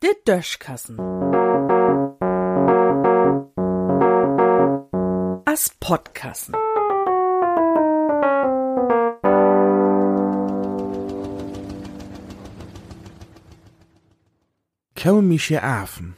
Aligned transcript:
De 0.00 0.14
Döschkassen. 0.24 0.96
As 5.44 5.70
Podkassen. 5.80 6.54
Komische 15.02 15.62
Affen. 15.62 16.16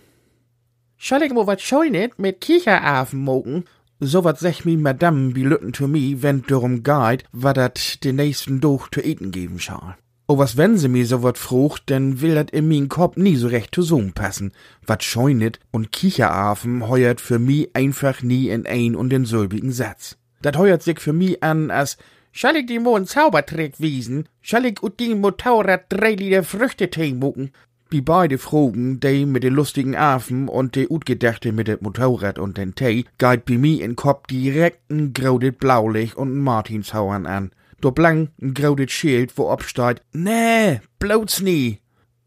Soll 0.99 1.23
ich 1.23 1.33
mo 1.33 1.47
wat 1.47 1.61
scheunet 1.61 2.19
mit 2.19 2.41
Kicheraffen 2.41 3.21
mogen? 3.21 3.65
So 4.07 4.23
wat 4.23 4.39
sech 4.39 4.67
mi 4.67 4.77
Madame 4.77 5.35
wie 5.35 5.45
lütten 5.45 5.73
to 5.73 5.89
mi, 5.89 6.21
wenn 6.21 6.43
darum 6.47 6.83
geht, 6.83 7.25
wat 7.33 7.57
dat 7.57 8.05
den 8.05 8.17
nächsten 8.17 8.61
Doch 8.61 8.91
zu 8.91 9.01
eten 9.01 9.31
geben 9.31 9.59
schall. 9.59 9.97
O 10.29 10.37
was 10.37 10.57
wenn 10.59 10.77
sie 10.77 10.89
mi 10.89 11.05
so 11.05 11.23
wat 11.23 11.39
frucht, 11.39 11.89
denn 11.89 12.21
will 12.21 12.35
dat 12.35 12.51
in 12.51 12.69
min 12.69 12.89
Kopf 12.89 13.17
nie 13.17 13.37
so 13.37 13.49
recht 13.49 13.75
zusammen 13.75 14.13
passen. 14.13 14.53
Wat 14.87 15.03
scheunet 15.03 15.59
und 15.71 15.91
Kicheraffen 15.91 16.87
heuert 16.87 17.21
für 17.21 17.39
mi 17.39 17.71
einfach 17.73 18.23
nie 18.23 18.49
in 18.49 18.67
ein 18.67 18.95
und 18.95 19.11
denselbigen 19.11 19.73
Satz. 19.73 20.19
Dat 20.43 20.59
heuert 20.59 20.83
sich 20.83 21.01
für 21.01 21.15
mi 21.15 21.39
an, 21.41 21.71
als 21.71 21.97
Schall 22.33 22.57
ich 22.57 22.67
die 22.67 22.81
mo 22.81 22.99
Zaubertrick 23.01 23.81
wiesen? 23.81 24.29
Schall 24.43 24.67
ich 24.67 24.83
ut 24.83 25.01
die 25.01 25.15
Motorrad 25.15 25.85
drei 25.89 26.15
Lieder 26.15 26.43
Früchte 26.43 26.91
tee 26.91 27.15
mucken? 27.15 27.53
Die 27.95 28.03
beide 28.03 28.39
Frogen, 28.39 28.99
de 28.99 29.25
mit 29.25 29.45
de 29.45 29.51
lustigen 29.51 29.95
Affen 29.95 30.49
und 30.49 30.75
de 30.75 30.89
utgedachte 30.91 31.53
mit 31.53 31.69
dem 31.69 31.79
Motorrad 31.81 32.41
und 32.41 32.59
den 32.59 32.75
Tee, 32.75 33.05
geht 33.19 33.45
bei 33.45 33.57
mi 33.57 33.75
in 33.77 33.95
Kopf 33.95 34.27
direkt 34.27 34.91
ein 34.91 35.13
graudet 35.13 35.61
Blaulicht 35.61 36.17
und 36.17 36.37
Martinshauern 36.37 37.25
an. 37.25 37.53
Do 37.81 37.93
blank 37.93 38.31
ein 38.43 38.53
graudet 38.53 38.91
Schild, 38.91 39.39
wo 39.39 39.49
obsteht, 39.49 40.01
nee, 40.13 40.81
bloß 40.99 41.43
nie. 41.43 41.79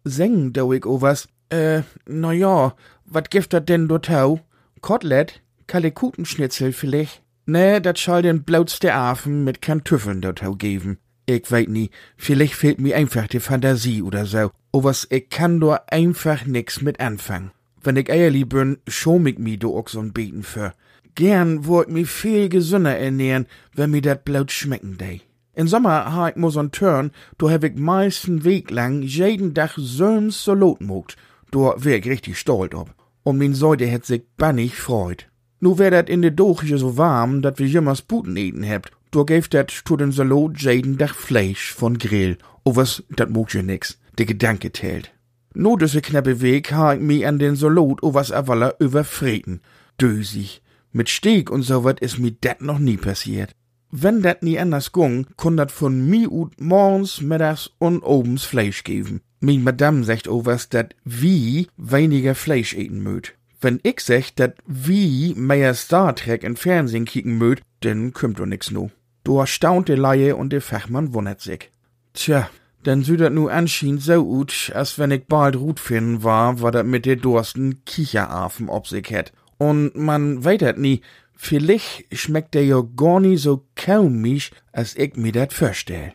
Singen 0.05 0.53
do 0.53 0.71
ich 0.71 0.85
o 0.85 1.01
was, 1.01 1.27
äh, 1.49 1.81
na 2.05 2.31
ja, 2.31 2.73
wat 3.03 3.29
gift 3.29 3.51
dat 3.51 3.67
denn 3.67 3.89
do 3.89 3.97
tau? 3.97 4.39
Kotelett? 4.79 5.41
Kalekutenschnitzel 5.67 6.71
vielleicht? 6.71 7.21
Nee, 7.45 7.81
dat 7.81 7.99
schall 7.99 8.21
den 8.21 8.43
bloß 8.45 8.79
der 8.79 8.97
Affen 8.97 9.43
mit 9.43 9.61
Kantüffeln 9.61 10.21
do 10.21 10.31
tau 10.31 10.53
geben. 10.53 10.97
Ich 11.25 11.51
weet 11.51 11.67
nie, 11.67 11.89
vielleicht 12.15 12.53
fehlt 12.53 12.79
mir 12.79 12.95
einfach 12.95 13.27
die 13.27 13.41
Fantasie 13.41 14.01
oder 14.01 14.25
so. 14.25 14.51
O 14.71 14.83
was, 14.83 15.07
ich 15.09 15.29
kann 15.29 15.59
do 15.59 15.75
einfach 15.87 16.45
nix 16.45 16.81
mit 16.81 16.99
anfangen. 16.99 17.51
Wenn 17.81 17.95
ich 17.95 18.09
ehrlich 18.09 18.49
bin, 18.49 18.77
schom 18.87 19.27
ich 19.27 19.39
mi 19.39 19.57
do 19.57 19.77
auch 19.77 19.87
so'n 19.87 20.11
Beten 20.11 20.43
für. 20.43 20.73
Gern 21.15 21.65
wollt 21.65 21.89
mi 21.89 22.05
viel 22.05 22.49
gesünder 22.49 22.97
ernähren, 22.97 23.47
wenn 23.73 23.91
mi 23.91 24.01
dat 24.01 24.25
blaut 24.25 24.51
schmecken 24.51 24.97
dei. 24.97 25.21
In 25.53 25.67
Sommer 25.67 26.13
ha 26.13 26.29
ich 26.29 26.35
mo 26.35 26.49
so'n 26.49 26.71
Turn, 26.71 27.11
do 27.37 27.49
hab 27.49 27.63
ich 27.63 27.75
meisten 27.75 28.43
Weg 28.43 28.69
lang 28.71 29.01
jeden 29.01 29.55
Tag 29.55 29.77
so'n 29.77 30.31
Salat 30.31 30.81
mogt. 30.81 31.15
Do 31.49 31.73
wär 31.77 31.97
ich 31.97 32.05
richtig 32.05 32.37
stolz 32.37 32.75
ob. 32.75 32.93
Und 33.23 33.37
min 33.37 33.53
Säude 33.53 33.85
hätt 33.85 34.05
sich 34.05 34.23
bannig 34.37 34.75
freut. 34.75 35.27
Nu 35.59 35.77
wär 35.77 35.91
dat 35.91 36.09
in 36.09 36.21
de 36.21 36.29
Doche 36.29 36.77
so 36.77 36.97
warm, 36.97 37.41
dat 37.41 37.57
wir 37.57 37.67
jümmers 37.67 38.01
Puten 38.01 38.35
eten 38.35 38.63
hebt. 38.63 38.91
Do 39.11 39.23
geeft 39.23 39.53
dat 39.53 39.71
zu 39.71 39.95
den 39.95 40.11
Salat 40.11 40.61
jeden 40.61 40.97
Tag 40.97 41.15
Fleisch 41.15 41.73
von 41.73 41.97
Grill. 41.97 42.37
O 42.63 42.73
dat 43.09 43.29
mogt 43.29 43.53
je 43.53 43.63
nix. 43.63 43.97
De 44.17 44.25
Gedanke 44.25 44.71
tält. 44.71 45.11
No 45.53 45.75
düsse 45.75 46.01
knappe 46.01 46.41
Weg 46.41 46.71
ha 46.71 46.93
ich 46.93 47.01
mi 47.01 47.25
an 47.25 47.39
den 47.39 47.55
Salat 47.55 48.03
o 48.03 48.13
was 48.13 48.31
avaller 48.31 48.75
überfreten. 48.79 49.61
Dösig. 49.99 50.61
Mit 50.91 51.09
Steak 51.09 51.49
und 51.49 51.63
so 51.63 51.83
wat 51.83 51.99
is 51.99 52.17
mi 52.17 52.37
dat 52.41 52.61
noch 52.61 52.79
nie 52.79 52.97
passiert. 52.97 53.51
Wenn 53.91 54.21
dat 54.21 54.43
nie 54.43 54.59
anders 54.59 54.91
gung, 54.91 55.27
kon 55.37 55.57
dat 55.57 55.71
von 55.71 56.09
mi 56.09 56.27
ut 56.27 56.59
morgens, 56.59 57.21
mittags 57.21 57.71
und 57.79 58.03
obens 58.03 58.43
Fleisch 58.43 58.83
geben. 58.83 59.21
Mi 59.39 59.57
Madame 59.57 60.03
sagt 60.03 60.27
o 60.27 60.45
was, 60.45 60.69
dat 60.69 60.95
wie 61.05 61.67
weniger 61.77 62.35
Fleisch 62.35 62.73
eten 62.73 63.01
möt. 63.01 63.33
Wenn 63.61 63.79
ich 63.83 64.01
sech, 64.01 64.35
dat 64.35 64.55
wie 64.65 65.33
mehr 65.35 65.73
Star 65.73 66.15
Trek 66.15 66.43
in 66.43 66.55
Fernsehen 66.55 67.05
kicken 67.05 67.37
möt, 67.37 67.61
denn 67.83 68.13
kümmt 68.13 68.39
do 68.39 68.45
nix 68.45 68.71
no. 68.71 68.91
Do 69.23 69.39
erstaunt 69.39 69.87
de 69.87 69.95
Laie 69.95 70.35
und 70.35 70.51
de 70.51 70.59
Fachmann 70.59 71.13
wundert 71.13 71.41
sich. 71.41 71.71
Tja, 72.13 72.49
dann 72.87 73.03
sieht 73.03 73.19
dat 73.19 73.33
nu 73.33 73.49
anscheinend 73.49 74.01
so 74.01 74.13
ut, 74.13 74.71
als 74.73 74.97
wenn 74.97 75.11
ich 75.11 75.27
bald 75.27 75.57
Rut 75.57 75.79
finden 75.79 76.23
war, 76.23 76.61
war 76.61 76.71
dat 76.71 76.85
mit 76.85 77.05
de 77.05 77.17
Dursten 77.17 77.83
Kicheraffen 77.85 78.69
ob 78.69 78.87
sich 78.87 79.09
hätt. 79.09 79.33
Und 79.57 79.95
man 79.95 80.45
weet 80.45 80.61
dat 80.61 80.77
nie, 80.77 81.01
vielleicht 81.35 82.05
schmeckt 82.17 82.53
der 82.53 82.65
ja 82.65 82.81
gar 82.95 83.19
nie 83.19 83.37
so 83.37 83.65
komisch, 83.75 84.51
als 84.71 84.95
ich 84.95 85.15
mir 85.17 85.33
dat 85.33 85.51
vorstell. 85.51 86.13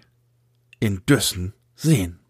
In 0.81 1.03
Düssen 1.07 1.53
sehen. 1.75 2.22